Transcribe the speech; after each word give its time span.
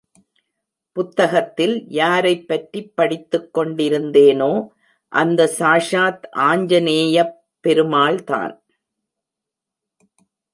புத்தகத்தில் 0.91 1.87
யாரைப் 1.87 2.47
பற்றி 2.47 2.87
படித்துக் 2.87 3.57
கொண்டிருந்தேனோ 3.57 4.67
அந்த 5.07 5.55
சாஷாத் 5.59 6.21
ஆஞ்சனேயப் 6.35 7.33
பெருமாள்தான். 7.67 8.63